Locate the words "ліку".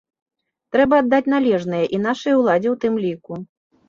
3.05-3.39